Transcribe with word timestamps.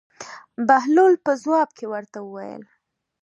بهلول 0.67 1.13
په 1.25 1.31
ځواب 1.43 1.69
کې 1.77 1.85
ورته 1.93 2.19
وایي. 2.23 2.57